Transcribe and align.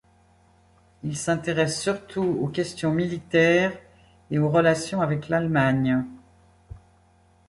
Il 1.03 1.15
s'intéresse 1.15 1.79
surtout 1.79 2.23
aux 2.23 2.47
questions 2.47 2.91
militaires 2.91 3.77
et 4.31 4.39
aux 4.39 4.49
relations 4.49 4.99
avec 4.99 5.29
l'Allemagne. 5.29 6.03